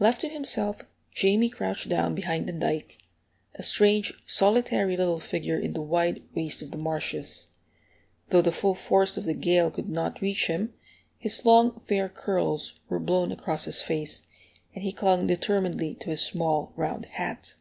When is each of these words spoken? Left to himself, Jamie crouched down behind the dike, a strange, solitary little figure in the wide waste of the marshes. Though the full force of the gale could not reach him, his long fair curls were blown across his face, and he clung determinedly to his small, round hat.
Left 0.00 0.20
to 0.22 0.28
himself, 0.28 0.82
Jamie 1.14 1.48
crouched 1.50 1.88
down 1.88 2.12
behind 2.16 2.48
the 2.48 2.52
dike, 2.52 2.98
a 3.54 3.62
strange, 3.62 4.12
solitary 4.26 4.96
little 4.96 5.20
figure 5.20 5.56
in 5.56 5.72
the 5.74 5.80
wide 5.80 6.24
waste 6.34 6.62
of 6.62 6.72
the 6.72 6.76
marshes. 6.78 7.46
Though 8.30 8.42
the 8.42 8.50
full 8.50 8.74
force 8.74 9.16
of 9.16 9.22
the 9.24 9.34
gale 9.34 9.70
could 9.70 9.88
not 9.88 10.20
reach 10.20 10.48
him, 10.48 10.74
his 11.16 11.44
long 11.44 11.78
fair 11.86 12.08
curls 12.08 12.80
were 12.88 12.98
blown 12.98 13.30
across 13.30 13.66
his 13.66 13.80
face, 13.80 14.24
and 14.74 14.82
he 14.82 14.90
clung 14.90 15.28
determinedly 15.28 15.94
to 16.00 16.10
his 16.10 16.22
small, 16.22 16.72
round 16.74 17.06
hat. 17.06 17.54